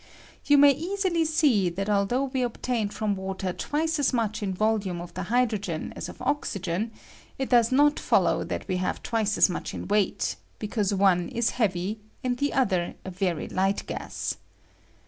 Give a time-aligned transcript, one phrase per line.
[0.45, 4.41] You may easily see that al 6 though we obtained from water twice as much
[4.41, 6.89] in volume of the hydrogen as of oxygen,
[7.37, 11.43] it does not follow that we have twice as much in ght, because one 13
[11.53, 14.37] heavy and the other a I very light gas.